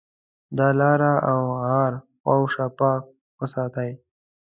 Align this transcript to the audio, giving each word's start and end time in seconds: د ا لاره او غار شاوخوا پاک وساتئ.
د 0.57 0.59
ا 0.67 0.69
لاره 0.79 1.13
او 1.29 1.39
غار 1.61 1.93
شاوخوا 2.23 2.63
پاک 2.79 3.03
وساتئ. 3.39 3.91